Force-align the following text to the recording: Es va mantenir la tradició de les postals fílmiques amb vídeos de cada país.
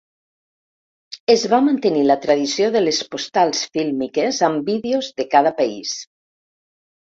Es 1.33 1.43
va 1.51 1.59
mantenir 1.65 2.01
la 2.13 2.15
tradició 2.23 2.71
de 2.77 2.81
les 2.87 3.03
postals 3.13 3.63
fílmiques 3.77 4.41
amb 4.51 4.73
vídeos 4.73 5.13
de 5.23 5.29
cada 5.37 5.55
país. 5.63 5.97